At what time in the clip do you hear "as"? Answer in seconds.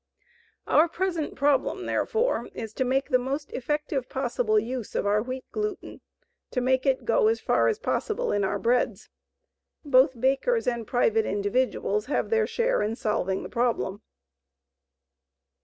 7.27-7.39, 7.67-7.77